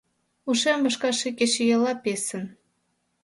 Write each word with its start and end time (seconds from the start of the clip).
Ушем 0.49 0.79
вашка 0.83 1.09
ший 1.19 1.33
кечыйолла 1.37 1.93
писын. 2.03 2.43